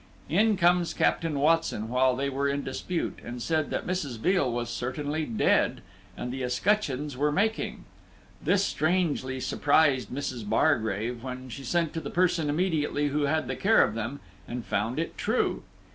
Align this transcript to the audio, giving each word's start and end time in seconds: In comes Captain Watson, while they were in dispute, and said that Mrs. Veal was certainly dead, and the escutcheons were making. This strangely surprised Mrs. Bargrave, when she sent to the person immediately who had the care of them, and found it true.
In 0.29 0.57
comes 0.57 0.95
Captain 0.95 1.37
Watson, 1.37 1.87
while 1.87 2.15
they 2.15 2.27
were 2.27 2.49
in 2.49 2.63
dispute, 2.63 3.19
and 3.23 3.39
said 3.39 3.69
that 3.69 3.85
Mrs. 3.85 4.17
Veal 4.17 4.51
was 4.51 4.71
certainly 4.71 5.25
dead, 5.25 5.81
and 6.17 6.33
the 6.33 6.41
escutcheons 6.41 7.15
were 7.15 7.31
making. 7.31 7.85
This 8.41 8.65
strangely 8.65 9.39
surprised 9.39 10.09
Mrs. 10.09 10.43
Bargrave, 10.49 11.23
when 11.23 11.49
she 11.49 11.63
sent 11.63 11.93
to 11.93 12.01
the 12.01 12.09
person 12.09 12.49
immediately 12.49 13.09
who 13.09 13.25
had 13.25 13.47
the 13.47 13.55
care 13.55 13.83
of 13.83 13.93
them, 13.93 14.21
and 14.47 14.65
found 14.65 14.97
it 14.97 15.19
true. 15.19 15.61